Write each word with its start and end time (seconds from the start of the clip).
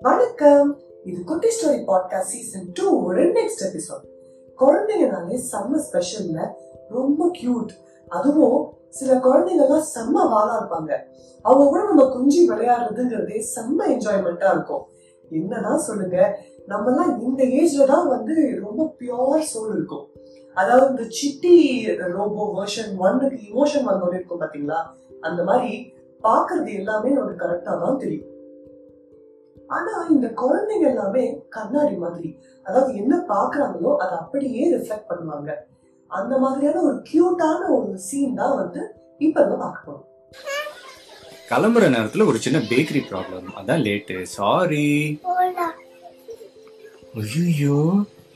வணக்கம். 0.00 0.80
இது 1.04 1.24
குட்டி 1.24 1.48
ஸ்டோரி 1.48 1.80
பாட்காஸ்ட் 1.86 2.32
சீசன் 2.32 2.70
டூ 2.74 3.06
ஒரு 3.06 3.24
நெக்ஸ்ட் 3.24 3.64
எபிசோட் 3.64 4.04
குழந்தைங்கனாலே 4.58 5.40
செம்ம 5.52 5.80
ஸ்பெஷல்ல 5.86 6.48
ரொம்ப 6.88 7.30
கியூட் 7.42 7.70
அதுவும் 8.08 8.72
சில 8.88 9.14
குழந்தைங்கலாம் 9.14 9.86
செம்ம 9.94 10.12
வாழா 10.12 10.60
இருப்பாங்க. 10.60 10.92
அவங்க 11.42 11.68
கூட 11.68 11.84
நம்ம 11.84 12.04
குஞ்சி 12.04 12.48
விளையாடுறதுங்கிறதே 12.48 13.44
செம்ம 13.54 13.88
என்ஜாய்மெண்டா 13.88 14.50
இருக்கும். 14.50 14.86
என்னதான் 15.30 15.78
சொல்லுங்க 15.78 16.38
நம்ம 16.66 16.90
எல்லாம் 16.90 17.20
இந்த 17.20 17.44
ஏஜ்ல 17.44 17.86
தான் 17.86 18.08
வந்து 18.08 18.60
ரொம்ப 18.60 18.94
பியோர் 18.98 19.48
சோல் 19.54 19.72
இருக்கும். 19.72 20.08
அதாவது 20.60 20.86
இந்த 20.92 21.04
சிட்டி 21.18 21.54
ரோபோ 22.16 22.42
வெர்ஷன் 22.58 22.92
ஒன்னுக்கு 23.04 23.38
இமோஷன் 23.50 23.88
வந்தோன்னு 23.88 24.18
இருக்கும் 24.18 24.42
பாத்தீங்களா? 24.42 24.78
அந்த 25.28 25.40
மாதிரி 25.48 25.72
பாக்குறது 26.26 26.70
எல்லாமே 26.80 27.10
நமக்கு 27.16 27.42
கரெக்டா 27.42 27.72
தான் 27.82 28.00
தெரியும். 28.02 28.30
ஆனா 29.74 29.92
இந்த 30.14 30.26
குழந்தைங்க 30.40 30.86
எல்லாமே 30.92 31.22
கண்ணாடி 31.56 31.94
மாதிரி 32.04 32.28
அதாவது 32.66 32.90
என்ன 33.00 33.14
பாக்குறாங்களோ 33.32 33.92
அதை 34.02 34.14
அப்படியே 34.22 34.64
ரிஃப்ளெக்ட் 34.74 35.10
பண்ணுவாங்க. 35.10 35.50
அந்த 36.10 36.34
மாதிரியான 36.44 36.82
ஒரு 36.88 36.98
கியூட்டான 37.10 37.60
ஒரு 37.76 37.92
சீன் 38.08 38.38
தான் 38.40 38.56
வந்து 38.62 38.82
இப்ப 39.26 39.40
நம்ம 39.44 39.56
பார்க்க 39.64 39.86
போறோம். 39.86 40.04
கிளம்புற 41.50 41.84
நேரத்துல 41.94 42.26
ஒரு 42.30 42.38
சின்ன 42.44 42.58
பேக்கரி 42.70 43.00
ப்ராப்ளம் 43.10 43.48
அதான் 43.60 43.82
லேட்டு 43.86 44.16
சாரி 44.36 44.86
ஐயோ 47.22 47.78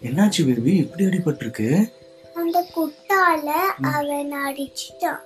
என்னாச்சு 0.09 0.43
பேபி 0.49 0.73
இப்படி 0.83 1.05
அடிபட்டிருக்கு. 1.07 1.69
அந்த 2.39 2.59
குட்டால 2.75 3.49
அவன் 3.95 4.33
அடிச்சிட்டான். 4.47 5.23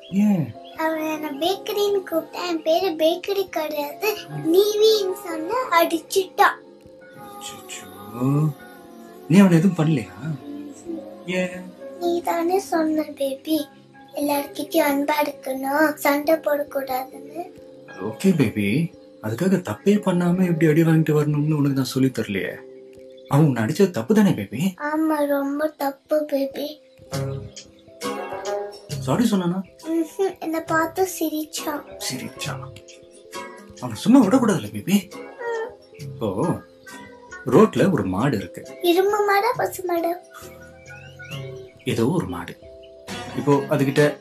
அவன் 0.84 1.07
என்ன 1.15 1.30
பேக்கரின்னு 1.43 2.01
கூப்பிட்டான் 2.11 2.48
என் 2.51 2.62
பேரு 2.66 2.89
பேக்கரி 3.03 3.45
கிடையாது 3.57 4.11
நீவின்னு 4.53 5.17
சொன்ன 5.27 5.61
அடிச்சிட்டான். 5.81 6.59
நீ 9.28 9.36
அவனை 9.42 9.59
எதுவும் 9.59 9.78
பண்ணலையா? 9.78 10.17
நீ 12.01 12.11
தானே 12.28 12.59
சொன்ன 12.73 13.05
பேபி 13.20 13.58
எல்லார்கிட்டயும் 14.20 14.89
அன்பா 14.91 15.17
இருக்கணும் 15.25 15.86
சண்டை 16.05 16.34
போடக்கூடாதுன்னு. 16.47 17.42
ஓகே 18.08 18.31
பேபி 18.41 18.67
அதுக்காக 19.27 19.58
தப்பே 19.69 19.95
பண்ணாம 20.06 20.47
இப்படி 20.48 20.70
அடி 20.70 20.83
வாங்கிட்டு 20.89 21.17
வரணும்னு 21.19 21.58
உனக்கு 21.61 21.79
நான் 21.81 21.95
சொல்லி 21.95 22.11
தரலையே. 22.11 22.53
அவன் 23.33 23.47
உன்னை 23.48 23.61
அடிச்சது 23.64 23.97
தப்பு 23.98 24.12
தானே 24.14 24.33
பேபி 24.39 24.61
ஆமா 24.89 25.17
ரொம்ப 25.34 25.69
தப்பு 25.83 26.17
பேபி 26.33 26.67
சாரி. 29.06 29.24
என்னை 30.41 30.60
பார்த்து 30.60 31.08
சிரிச்சான். 31.18 31.82
சிரிச்சா 31.98 32.52
அவனை 33.80 33.96
சும்மா 33.96 34.24
விடக்கூடாதுல்ல 34.24 34.70
பேபி. 34.72 35.08
இப்போ 35.98 36.28
ரோட்ல 37.46 37.92
ஒரு 37.92 38.05
மாடு 38.05 38.36
இருக்கு. 38.36 38.62
இரும்பு 38.83 39.18
மாடா 39.28 39.50
பசு 39.56 39.83
மாடா? 39.83 40.12
ஏதோ 41.84 42.06
ஒரு 42.08 42.27
மாடு. 42.27 42.56
இப்போ 43.36 43.52
அதுகிட்ட 43.70 44.16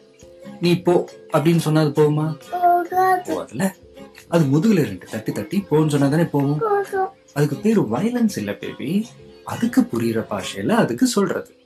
நீ 0.61 0.81
போ 0.81 1.09
அப்படின்னு 1.33 1.57
சொன்னா 1.57 1.81
அது 1.81 1.89
போகுமா? 1.89 2.37
போகாது. 2.51 3.31
போகாதுல்ல. 3.31 3.71
அது 4.27 4.43
முதுகுல 4.45 4.83
ரெண்டு 4.83 5.05
தட்டி 5.11 5.31
தட்டி 5.31 5.65
போன்னு 5.69 5.87
சொன்னா 5.87 6.07
தானே 6.07 6.23
போகும். 6.23 6.59
அதுக்கு 7.33 7.55
பேரு 7.55 7.81
வயலன்ஸ் 7.81 8.37
இல்ல 8.37 8.53
பேபி. 8.53 9.07
அதுக்கு 9.43 9.81
புரியுற 9.81 10.25
பாஷையில 10.29 10.71
அதுக்கு 10.71 11.07
சொல்றது. 11.07 11.60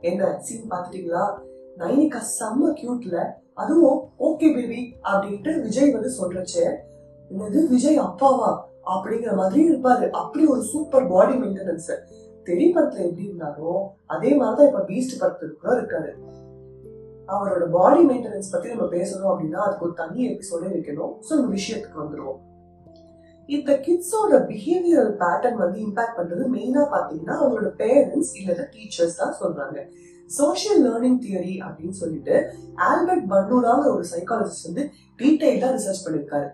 என்ன 0.00 0.38
சீன் 0.40 0.70
பாத்துட்டீங்களா 0.70 1.24
நைனிகா 1.78 2.20
செம்ம 2.38 2.70
கியூட்ல 2.72 3.16
அதுவும் 3.54 4.12
ஓகே 4.18 4.54
பேபி 4.54 4.96
அப்படின்ட்டு 5.02 5.62
விஜய் 5.62 5.90
வந்து 5.90 6.10
சொல்றச்சு. 6.20 6.64
என்னது 7.30 7.68
விஜய் 7.68 7.98
அப்பாவா? 7.98 8.60
அப்படிங்கிற 8.86 9.34
மாதிரி 9.34 9.70
இருப்பாரு. 9.70 10.10
அப்படி 10.10 10.46
ஒரு 10.46 10.62
சூப்பர் 10.62 11.06
பாடி 11.06 11.32
மெயின்டெனன்ஸ் 11.32 11.90
தெரி 12.44 12.72
படத்துல 12.74 13.04
எப்படி 13.04 13.28
இருந்தாரோ 13.28 13.90
அதே 14.06 14.34
மாதிரிதான் 14.34 14.66
இப்ப 14.66 14.84
பீஸ்ட் 14.88 15.20
படத்துக்கு 15.20 15.56
கூட 15.56 15.74
இருக்காரு. 15.80 16.10
அவரோட 17.28 17.70
பாடி 17.70 18.06
மெயின்டெனன்ஸ் 18.06 18.52
பத்தி 18.52 18.68
நம்ம 18.68 18.84
பேசணும் 18.84 19.30
அப்படின்னா 19.32 19.60
அதுக்கு 19.66 19.84
ஒரு 19.84 19.94
தனி 19.94 20.28
எபிசோடே 20.28 20.68
வைக்கணும். 20.74 21.14
ஸோ 21.28 21.34
நம்ம 21.34 21.54
விஷயத்துக்கு 21.54 22.02
வந்துருவோம். 22.04 22.40
இந்த 23.48 23.72
கிட்ஸோட 23.86 24.32
பிஹேவியரல் 24.50 25.12
பேட்டர்ன் 25.22 25.60
வந்து 25.62 25.78
இம்பாக்ட் 25.86 26.18
பண்றது 26.18 26.44
மெயினா 26.54 26.82
பாத்தீங்கன்னா 26.94 27.34
அவங்களோட 27.40 27.70
பேரண்ட்ஸ் 27.82 28.32
இல்லது 28.40 28.64
டீச்சர்ஸ் 28.74 29.16
தான் 29.16 29.34
சொல்றாங்க. 29.40 29.78
சோஷியல் 30.30 30.80
லேர்னிங் 30.86 31.18
தியரி 31.24 31.54
அப்படின்னு 31.66 31.96
சொல்லிட்டு 32.02 32.36
ஆல்பர்ட் 32.74 33.26
பண்டூராங்கிற 33.32 33.90
ஒரு 33.96 34.04
சைக்காலஜிஸ்ட் 34.12 34.68
வந்து 34.68 34.84
டீடைல்டா 35.18 35.68
ரிசர்ச் 35.76 36.04
பண்ணிருக்காரு. 36.06 36.48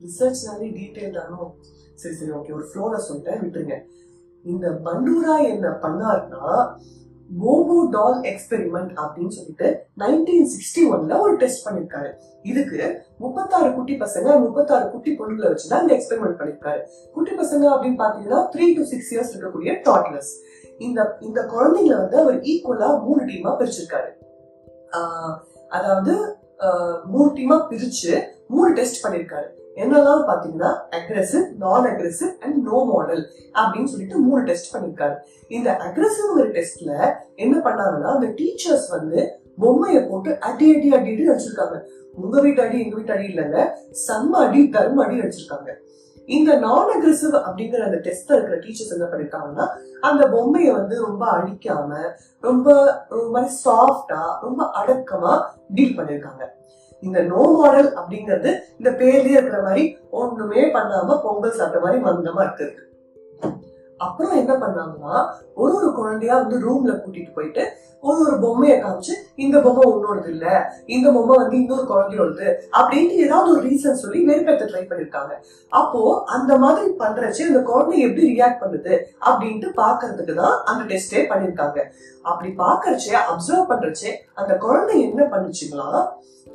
ரிசர்ச்னாலே 0.00 0.68
டீடைல்டானோ 0.78 1.40
சரி 1.94 2.14
சரி 2.14 2.30
ஓகே 2.30 2.54
ஒரு 2.58 2.66
ஃப்ளோல 2.68 3.00
சொல்லிட்டேன் 3.08 3.42
விட்டுருங்க. 3.42 3.78
இந்த 4.44 4.68
பண்டூரா 4.84 5.34
என்ன 5.52 5.68
பண்ணாருன்னா 5.68 6.44
கோகோ 7.42 7.76
டால் 7.90 8.18
எக்ஸ்பெரிமெண்ட் 8.30 8.92
அப்படின்னு 9.02 9.34
சொல்லிட்டு 9.36 9.68
நைன்டீன் 10.02 10.48
சிக்ஸ்டி 10.52 10.82
ஒன்ல 10.92 11.18
ஒரு 11.24 11.34
டெஸ்ட் 11.42 11.64
பண்ணிருக்காரு. 11.66 12.10
இதுக்கு 12.42 12.80
முப்பத்தாறு 13.18 13.68
குட்டி 13.74 13.94
பசங்க 14.04 14.28
முப்பத்தாறு 14.44 14.86
குட்டி 14.90 15.12
பொண்ணுகளை 15.18 15.48
வச்சுதான் 15.50 15.82
இந்த 15.84 15.92
எக்ஸ்பெரிமெண்ட் 15.96 16.38
பண்ணிருக்காரு. 16.40 16.80
குட்டி 17.14 17.32
பசங்க 17.42 17.64
அப்படின்னு 17.74 18.00
பாத்தீங்கன்னா 18.04 18.40
த்ரீ 18.54 18.66
டு 18.76 18.84
சிக்ஸ் 18.92 19.12
இயர்ஸ் 19.14 19.34
இருக்கக்கூடிய 19.34 19.74
டாட்லர்ஸ் 19.88 20.32
இந்த 20.86 21.00
இந்த 21.28 21.40
குழந்தைங்களை 21.54 21.96
வந்து 22.02 22.18
அவர் 22.24 22.40
ஈக்குவலா 22.50 22.90
மூணு 23.06 23.22
டீமா 23.30 23.52
பிரிச்சிருக்காரு. 23.60 24.10
அதாவது 25.68 26.14
மூணு 27.12 27.30
டீமா 27.36 27.56
பிரிச்சு 27.70 28.12
மூணு 28.52 28.70
டெஸ்ட் 28.78 29.02
பண்ணிருக்காரு. 29.04 29.48
என்னெல்லாம் 29.82 30.22
பாத்தீங்கன்னா 30.30 30.70
அக்ரெசிவ் 30.98 31.44
நான் 31.62 31.86
அக்ரெசிவ் 31.90 32.32
அண்ட் 32.44 32.56
நோ 32.68 32.78
மாடல் 32.90 33.22
அப்படின்னு 33.60 33.90
சொல்லிட்டு 33.92 34.16
மூணு 34.28 34.42
டெஸ்ட் 34.48 34.72
பண்ணிருக்காரு. 34.72 35.16
இந்த 35.56 35.68
அக்ரெசிவ்ங்கிற 35.86 36.48
டெஸ்ட்ல 36.56 36.92
என்ன 37.44 37.54
பண்ணாங்கன்னா 37.66 38.10
அந்த 38.16 38.28
டீச்சர்ஸ் 38.40 38.88
வந்து 38.96 39.20
பொம்மையை 39.62 40.00
போட்டு 40.08 40.30
அடி 40.48 40.66
அடி 40.74 40.88
அடி 40.96 41.10
அடி 41.12 41.24
அடிச்சிருக்காங்க. 41.30 41.78
உங்க 42.22 42.36
வீட்டு 42.44 42.60
அடி 42.64 42.76
எங்க 42.84 42.94
வீட்டு 42.98 43.14
அடி 43.16 43.26
இல்லைங்க. 43.32 43.58
செம்ம 44.06 44.32
அடி 44.46 44.60
தர்ம 44.76 45.02
அடி 45.04 45.16
அடிச்சிருக்காங்க. 45.22 45.70
இந்த 46.36 46.50
நான் 46.64 46.90
அக்ரெசிவ் 46.94 47.34
அப்படிங்கிற 47.46 47.80
அந்த 47.86 47.98
டெஸ்ட்ல 48.06 48.34
இருக்கிற 48.36 48.56
டீச்சர்ஸ் 48.64 48.94
என்ன 48.96 49.06
பண்ணிருக்காங்கன்னா 49.12 49.66
அந்த 50.08 50.22
பொம்மையை 50.34 50.72
வந்து 50.78 50.96
ரொம்ப 51.06 51.24
அடிக்காம 51.38 51.90
ரொம்ப 52.48 52.68
ரொம்ப 53.14 53.26
மாதிரி 53.36 53.52
சாஃப்டா 53.64 54.22
ரொம்ப 54.46 54.62
அடக்கமா 54.80 55.32
டீல் 55.76 55.98
பண்ணிருக்காங்க. 55.98 56.44
இந்த 57.02 57.18
நோ 57.24 57.42
மாடல் 57.54 57.90
அப்படிங்கிறது 57.94 58.50
இந்த 58.78 58.90
பேர்லயே 58.98 59.36
இருக்கிற 59.36 59.60
மாதிரி 59.62 59.84
ஒண்ணுமே 60.20 60.62
பண்ணாம 60.72 61.18
பொங்கல் 61.22 61.58
சாப்பிட்ட 61.58 61.84
மாதிரி 61.84 62.00
மந்தமா 62.04 62.42
இருக்குது 62.46 62.72
அப்புறம் 64.00 64.34
என்ன 64.36 64.52
பண்ணாங்கன்னா 64.54 65.14
ஒரு 65.54 65.72
ஒரு 65.74 65.88
குழந்தையா 65.92 66.34
வந்து 66.38 66.58
ரூம்ல 66.66 66.92
கூட்டிட்டு 67.00 67.32
போயிட்டு 67.34 67.62
ஒரு 68.02 68.20
ஒரு 68.26 68.36
பொம்மையை 68.38 68.76
காமிச்சு 68.80 69.14
இந்த 69.34 69.56
பொம்மை 69.60 69.82
உன்னோடது 69.92 70.30
இல்ல 70.30 70.46
இந்த 70.86 71.06
பொம்மை 71.10 71.34
வந்து 71.36 71.56
இன்னொரு 71.56 71.84
குழந்தையோடது 71.90 72.46
அப்படின்ட்டு 72.78 73.16
ஏதாவது 73.24 73.48
ஒரு 73.52 73.62
ரீசன் 73.68 74.00
சொல்லி 74.02 74.20
வெறுப்பேற்ற 74.24 74.66
ட்ரை 74.66 74.82
பண்ணிருக்காங்க. 74.90 75.32
அப்போ 75.72 76.02
அந்த 76.26 76.52
மாதிரி 76.56 76.88
பண்றச்சு 76.98 77.42
அந்த 77.48 77.60
குழந்தை 77.60 77.98
எப்படி 78.00 78.24
ரியாக்ட் 78.32 78.62
பண்ணுது 78.62 78.94
அப்படின்ட்டு 79.28 79.70
பாக்குறதுக்கு 79.82 80.34
தான் 80.34 80.56
அந்த 80.64 80.82
டெஸ்டே 80.84 81.22
பண்ணிருக்காங்க. 81.32 81.78
அப்படி 82.22 82.50
பாக்குறச்சே 82.64 83.14
அப்சர்வ் 83.32 83.70
பண்றச்சே 83.72 84.12
அந்த 84.34 84.54
குழந்தை 84.56 84.96
என்ன 85.08 85.22
பண்ணுச்சுங்களா 85.34 85.90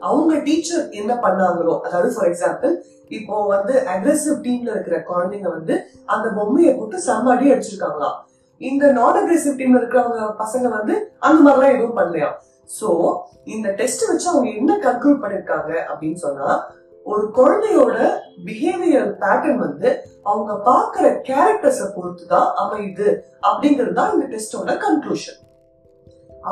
அவங்க 0.01 0.33
டீச்சர் 0.39 0.85
என்ன 0.91 1.11
பண்ணாங்களோ 1.23 1.73
அதாவது 1.81 2.09
ஃபார் 2.15 2.29
எக்ஸாம்பிள் 2.31 2.73
இப்போ 3.09 3.35
வந்து 3.47 3.73
அக்ரெசிவ் 3.87 4.37
டீம்ல 4.41 4.69
இருக்கிற 4.69 4.97
குழந்தைங்க 5.03 5.49
வந்து 5.49 5.75
அந்த 6.05 6.29
பொம்மையை 6.29 6.73
போட்டு 6.73 6.97
செம்ம 7.05 7.33
அடி 7.33 7.51
அடிச்சிருக்காங்களாம். 7.51 8.17
இந்த 8.61 8.91
நான் 8.91 9.19
அக்ரெசிவ் 9.21 9.59
டீம்ல 9.59 9.79
இருக்கிறவங்க 9.79 10.27
பசங்க 10.37 10.67
வந்து 10.69 10.95
அந்த 11.19 11.39
மாதிரிலாம் 11.43 11.75
எதுவும் 11.75 11.97
பண்ணலையா 11.97 12.29
சோ 12.69 12.89
இந்த 13.45 13.69
டெஸ்ட் 13.69 14.09
வச்சு 14.09 14.27
அவங்க 14.27 14.49
என்ன 14.53 14.77
கன்க்ளூட் 14.77 15.23
பண்ணிருக்காங்க 15.23 15.71
அப்படின்னு 15.89 16.15
சொன்னா 16.15 16.49
ஒரு 17.05 17.31
குழந்தையோட 17.31 17.95
பிஹேவியர் 18.45 19.09
பேட்டர்ன் 19.13 19.59
வந்து 19.59 19.89
அவங்க 20.23 20.53
பாக்குற 20.65 21.05
கேரக்டர்ஸ 21.27 21.83
பொறுத்து 21.95 22.25
தான் 22.27 22.47
அமையுது 22.55 23.09
அப்படிங்கிறது 23.41 23.93
தான் 23.93 24.13
இந்த 24.13 24.27
டெஸ்டோட 24.27 24.77
கன்க்ளூஷன் 24.77 25.39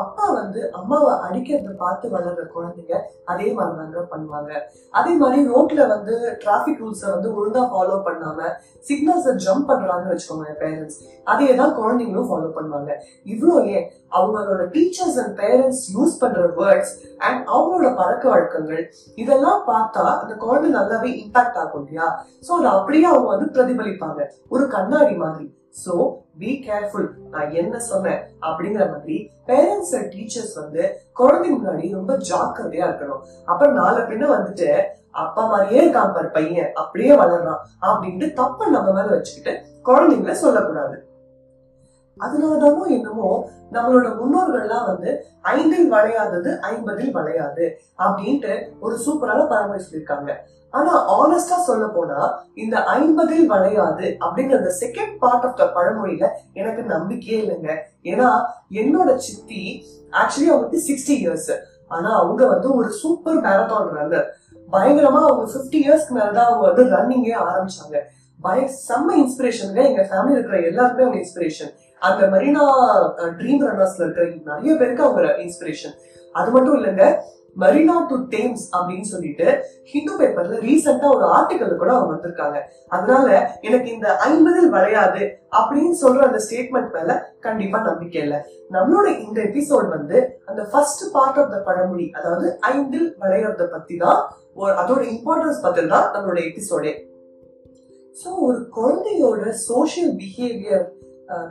அப்பா 0.02 0.26
வந்து 0.38 0.60
அம்மாவை 0.78 1.12
அடிக்கிறத 1.26 1.72
பார்த்து 1.82 2.06
வளர்ற 2.14 2.44
குழந்தைங்க 2.54 2.94
அதே 3.32 3.46
மாதிரி 3.52 3.76
தாங்க 3.80 4.00
பண்ணுவாங்க. 4.12 4.52
அதே 4.98 5.12
மாதிரி 5.22 5.40
ரோட்ல 5.52 5.82
வந்து 5.94 6.14
டிராபிக் 6.42 6.80
ரூல்ஸை 6.82 7.08
வந்து 7.14 7.28
ஒழுங்கா 7.38 7.62
ஃபாலோ 7.72 7.96
பண்ணாம 8.08 8.48
சிக்னல்ஸை 8.88 9.34
ஜம்ப் 9.44 9.68
பண்றாங்கன்னு 9.70 10.12
வச்சுக்கோங்க 10.12 10.54
பேரண்ட்ஸ் 10.62 10.98
அதே 11.24 11.48
தான் 11.60 11.76
குழந்தைங்களும் 11.80 12.28
ஃபாலோ 12.30 12.48
பண்ணுவாங்க. 12.56 12.90
இவ்வளோ 13.34 13.56
ஏன்? 13.76 13.86
அவங்களோட 14.18 14.64
டீச்சர்ஸ் 14.74 15.18
அண்ட் 15.22 15.34
பேரண்ட்ஸ் 15.42 15.84
யூஸ் 15.94 16.18
பண்ற 16.22 16.42
வேர்ட்ஸ் 16.60 16.92
அண்ட் 17.26 17.40
அவங்களோட 17.54 17.90
பழக்க 18.00 18.24
வழக்கங்கள் 18.28 18.84
இதெல்லாம் 19.22 19.62
பார்த்தா 19.70 20.04
அந்த 20.20 20.34
குழந்தை 20.44 20.70
நல்லாவே 20.78 21.12
இம்பாக்ட் 21.22 21.60
ஆகும் 21.62 21.82
இல்லையா? 21.82 22.08
சோ 22.48 22.52
அதை 22.58 22.70
அப்படியே 22.78 23.04
அவங்க 23.04 23.28
வந்து 23.34 23.48
பிரதிபலிப்பாங்க. 23.54 24.20
ஒரு 24.48 24.66
கண்ணாடி 24.76 25.16
மாதிரி. 25.24 25.46
சோ 25.84 25.94
பி 26.38 26.64
கேர்ஃபுல் 26.66 27.08
நான் 27.30 27.50
என்ன 27.50 27.78
சொன்னேன் 27.78 28.30
அப்படிங்கிற 28.40 28.90
மாதிரி 28.90 29.30
பேரண்ட்ஸ் 29.46 29.94
அண்ட் 29.96 30.12
டீச்சர்ஸ் 30.14 30.54
வந்து 30.54 31.00
குழந்தைங்க 31.18 31.58
முன்னாடி 31.60 31.92
ரொம்ப 31.92 32.16
ஜாக்கிரதையா 32.16 32.86
இருக்கணும். 32.90 33.22
அப்புறம் 33.44 33.74
நாலு 33.74 34.00
பின்ன 34.00 34.24
வந்துட்டு 34.36 34.82
அப்பா 35.10 35.46
மாதிரியே 35.46 35.90
இருக்கான் 35.90 36.12
பாரு 36.12 36.28
பையன் 36.28 36.70
அப்படியே 36.74 37.14
வளர்றான் 37.14 37.60
அப்படின்ட்டு 37.80 38.32
தப்ப 38.32 38.66
நம்ம 38.66 38.92
மேல 38.92 39.10
வச்சுக்கிட்டு 39.10 39.60
குழந்தைங்கள 39.84 40.30
சொல்லக்கூடாது. 40.30 41.03
அதனாலதானோ 42.20 42.86
என்னமோ 42.86 43.48
நம்மளோட 43.72 44.08
முன்னோர்கள்லாம் 44.20 44.86
வந்து 44.86 45.26
ஐந்தில் 45.42 45.92
வளையாதது 45.92 46.60
ஐம்பதில் 46.60 47.12
வளையாது 47.12 47.78
அப்படின்ட்டு 47.98 48.68
ஒரு 48.80 48.98
சூப்பரான 49.06 49.46
பராமரிச்சிருக்காங்க 49.52 49.82
சொல்லியிருக்காங்க. 49.84 50.32
ஆனா 50.70 51.20
ஆனஸ்டா 51.20 51.56
சொல்ல 51.66 51.86
போனா 51.86 52.44
இந்த 52.54 52.78
ஐம்பதில் 52.78 53.46
வளையாது 53.46 54.16
அப்படிங்கிற 54.20 54.70
செகண்ட் 54.82 55.18
பார்ட் 55.18 55.44
ஆஃப் 55.44 55.56
த 55.56 55.64
பழமொழியில 55.64 56.28
எனக்கு 56.52 56.82
நம்பிக்கையே 56.82 57.42
இல்லைங்க. 57.42 57.76
ஏன்னா 58.04 58.28
என்னோட 58.70 59.16
சித்தி 59.16 59.86
ஆக்சுவலி 60.12 60.48
அவங்களுக்கு 60.48 60.86
சிக்ஸ்டி 60.88 61.14
இயர்ஸ் 61.22 61.52
ஆனா 61.88 62.18
அவங்க 62.20 62.46
வந்து 62.46 62.76
ஒரு 62.76 62.90
சூப்பர் 62.90 63.36
மேரத்தான் 63.36 63.94
ரன்னர் 63.96 64.26
பயங்கரமா 64.72 65.20
அவங்க 65.28 65.44
பிப்டி 65.54 65.78
இயர்ஸ்க்கு 65.84 66.16
மேலதான் 66.18 66.50
அவங்க 66.50 66.66
வந்து 66.70 66.84
ரன்னிங்கே 66.84 67.34
ஆரம்பிச்சாங்க. 67.48 67.98
பய 68.40 68.70
செம்ம 68.88 69.10
இன்ஸ்பிரேஷனுங்க 69.24 69.82
எங்க 69.90 70.02
ஃபேமிலி 70.10 70.30
இருக்கிற 70.30 70.60
எல்லாருக்குமே 70.60 71.04
அவங்க 71.04 71.18
இன்ஸ்பிரேஷன் 71.22 71.72
அந்த 72.04 72.26
மெரினா 72.34 72.64
ட்ரீம் 73.38 73.64
ரன்னர்ஸ்ல 73.68 74.04
இருக்கிற 74.04 74.26
நிறைய 74.50 74.74
பேருக்கு 74.76 75.06
அவங்க 75.06 75.38
இன்ஸ்பிரேஷன் 75.44 75.96
அது 76.34 76.50
மட்டும் 76.50 76.76
இல்லைங்க 76.78 77.06
மெரினா 77.56 77.96
டு 78.10 78.16
டேம்ஸ் 78.32 78.64
அப்படின்னு 78.76 79.08
சொல்லிட்டு 79.10 79.46
ஹிந்து 79.90 80.14
பேப்பர்ல 80.20 80.56
ரீசெண்டா 80.64 81.08
ஒரு 81.16 81.26
ஆர்டிக்கல் 81.34 81.78
கூட 81.82 81.90
அவங்க 81.94 82.12
வந்திருக்காங்க. 82.14 82.58
அதனால 82.88 83.26
எனக்கு 83.62 83.88
இந்த 83.92 84.08
ஐம்பதில் 84.28 84.72
வளையாது 84.72 85.22
அப்படின்னு 85.52 85.94
சொல்ற 86.02 86.22
அந்த 86.26 86.40
ஸ்டேட்மெண்ட் 86.46 86.90
மேல 86.96 87.10
கண்டிப்பா 87.40 87.80
நம்பிக்கை 87.80 88.20
இல்லை. 88.24 88.38
நம்மளோட 88.70 89.06
இந்த 89.26 89.38
எபிசோட் 89.42 89.88
வந்து 89.88 90.16
அந்த 90.46 90.62
ஃபர்ஸ்ட் 90.72 91.04
பார்ட் 91.12 91.38
ஆஃப் 91.38 91.52
த 91.54 91.60
பழமொழி 91.68 92.06
அதாவது 92.18 92.48
ஐந்தில் 92.72 93.08
வளையறத 93.22 93.68
பத்தி 93.70 93.96
தான் 93.96 94.20
அதோட 94.82 95.00
இம்பார்ட்டன்ஸ் 95.14 95.62
பத்தி 95.62 95.84
தான் 95.86 96.08
நம்மளோட 96.14 96.40
எபிசோடே 96.50 96.94
ஸோ 98.16 98.28
ஒரு 98.48 98.58
குழந்தையோட 98.76 99.44
சோஷியல் 99.68 100.12
பிஹேவியர் 100.18 100.84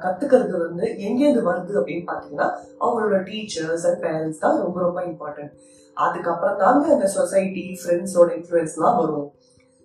கத்துக்கிறது 0.03 0.57
வந்து 0.65 0.85
எங்கேருந்து 1.07 1.43
வருது 1.49 1.73
அப்படின்னு 1.79 2.05
பாத்தீங்கன்னா 2.11 2.47
அவங்களோட 2.81 3.17
டீச்சர்ஸ் 3.29 3.85
அண்ட் 3.89 4.01
பேரண்ட்ஸ் 4.05 4.39
தான் 4.39 4.59
ரொம்ப 4.59 4.79
ரொம்ப 4.79 5.01
இம்பார்ட்டன்ட் 5.03 5.53
அதுக்கப்புறம் 5.97 6.57
தாங்க 6.57 6.85
அந்த 6.93 7.07
சொசைட்டி 7.07 7.65
ஃப்ரெண்ட்ஸோட 7.79 8.29
இன்ஃப்ளூயன்ஸ்லாம் 8.37 8.99
வரும். 9.01 9.27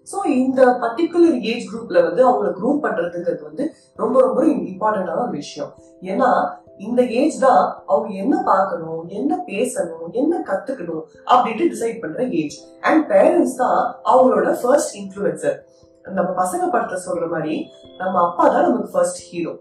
ஸோ 0.09 0.19
இந்த 0.27 0.61
பர்டிகுலர் 0.83 1.39
ஏஜ் 1.51 1.65
குரூப்ல 1.73 2.03
வந்து 2.05 2.23
அவங்களை 2.27 2.51
குரூப் 2.61 2.85
பண்றதுங்கிறது 2.85 3.43
வந்து 3.43 3.65
ரொம்ப 3.97 4.21
ரொம்ப 4.21 4.41
இம்பார்ட்டண்டான 4.47 5.23
ஒரு 5.23 5.31
விஷயம். 5.31 5.73
ஏன்னா 6.03 6.29
இந்த 6.79 7.03
ஏஜ் 7.21 7.37
தான் 7.39 7.63
அவங்க 7.87 8.09
என்ன 8.15 8.43
பார்க்கணும் 8.43 9.01
என்ன 9.09 9.33
பேசணும் 9.49 10.11
என்ன 10.13 10.43
கத்துக்கணும் 10.49 11.05
அப்படின்ட்டு 11.27 11.71
டிசைட் 11.73 12.03
பண்ற 12.03 12.23
ஏஜ் 12.25 12.57
அண்ட் 12.81 13.03
பேரண்ட்ஸ் 13.13 13.57
தான் 13.57 13.81
அவங்களோட 14.05 14.51
ஃபர்ஸ்ட் 14.63 14.95
இன்ஃபுளுசர் 14.97 15.59
நம்ம 16.05 16.31
பசங்க 16.43 16.65
படத்தை 16.71 16.99
சொல்ற 17.07 17.27
மாதிரி 17.29 17.57
நம்ம 17.97 18.15
அப்பா 18.27 18.45
தான் 18.49 18.67
நமக்கு 18.69 18.93
ஃபர்ஸ்ட் 18.93 19.23
ஹீரோ 19.23 19.55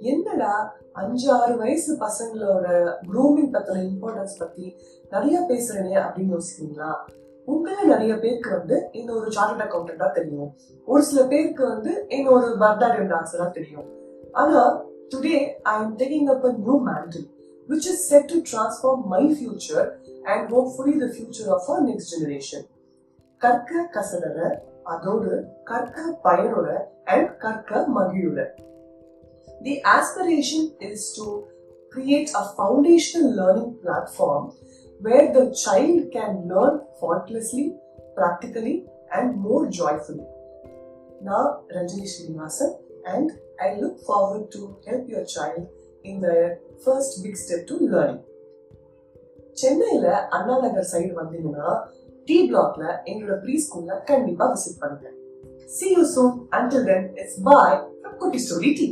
என்னடா 0.00 0.76
அஞ்சு 0.92 1.32
ஆறு 1.32 1.56
வயசு 1.56 1.96
பசங்களோட 1.96 2.66
க்ரூமிங் 3.12 3.52
பத்தின 3.52 3.90
இம்பார்ட்டன்ஸ் 3.90 4.38
பத்தி 4.38 4.76
நிறைய 5.10 5.40
பேசுறேனே 5.48 5.94
அப்படின்னு 6.02 6.36
யோசிக்கிறீங்களா? 6.36 6.92
உங்கள 7.46 7.84
நிறைய 7.84 8.18
பேருக்கு 8.18 8.50
வந்து 8.50 8.88
இந்த 8.92 9.12
ஒரு 9.12 9.32
சார்ட் 9.32 9.60
அக்கௌண்டா 9.60 10.10
தெரியும். 10.10 10.56
ஒரு 10.86 11.02
சில 11.02 11.26
பேருக்கு 11.26 11.68
வந்து 11.68 12.06
என்னோட 12.08 12.30
ஒரு 12.30 12.56
பரதாடியம் 12.60 13.10
டான்ஸரா 13.10 13.50
தெரியும். 13.50 13.84
ஆனா 14.32 14.82
today 14.84 15.48
I 15.62 15.80
am 15.80 15.96
taking 15.96 16.34
up 16.34 16.44
a 16.44 16.52
new 16.52 16.86
mantle 16.86 17.38
which 17.68 17.86
is 17.92 18.00
set 18.10 18.24
to 18.24 18.36
transform 18.50 19.04
my 19.04 19.38
future 19.40 19.84
and 20.24 20.50
hopefully 20.50 21.00
the 21.00 21.06
future 21.06 21.48
of 21.48 21.62
our 21.68 21.86
next 21.86 22.08
generation. 22.14 22.66
கற்க 23.38 23.88
கசடர 23.92 24.58
அதோடு 24.84 25.44
கற்க 25.64 26.18
பயனுட 26.22 26.92
அண்ட் 27.04 27.38
கற்க 27.38 27.86
மகிழுட 27.96 28.46
The 29.61 29.81
aspiration 29.83 30.73
is 30.79 31.13
to 31.17 31.47
create 31.91 32.29
a 32.35 32.43
foundational 32.57 33.35
learning 33.35 33.79
platform 33.83 34.53
where 35.01 35.33
the 35.33 35.45
child 35.63 36.11
can 36.11 36.47
learn 36.47 36.81
faultlessly, 36.99 37.73
practically, 38.15 38.85
and 39.13 39.37
more 39.37 39.63
joyfully. 39.69 40.25
Now, 41.21 41.63
Ranjini 41.75 42.07
Srinivasan, 42.13 42.71
and 43.05 43.31
I 43.59 43.75
look 43.75 43.99
forward 44.01 44.51
to 44.53 44.77
help 44.87 45.07
your 45.07 45.25
child 45.25 45.67
in 46.03 46.21
their 46.21 46.59
first 46.85 47.23
big 47.23 47.37
step 47.37 47.67
to 47.67 47.77
learning. 47.95 48.23
சென்னையில 49.61 50.07
Anna 50.37 50.55
Nagar 50.63 50.89
side 50.93 51.11
வந்தீங்கன்னா 51.19 51.67
D 52.27 52.37
பிளாக்ல 52.49 52.83
எங்களோட 53.11 53.35
pre 53.43 53.53
ஸ்கூல்ல 53.65 53.99
கண்டிப்பா 54.09 54.45
visit 54.53 54.81
பண்ணுங்க 54.81 55.11
See 55.67 55.91
you 55.91 56.05
soon. 56.05 56.47
Until 56.51 56.85
then, 56.85 57.13
it's 57.15 57.39
bye 57.39 57.81
from 58.01 58.13
Kutti 58.19 58.39
Story 58.39 58.75
Team. 58.75 58.91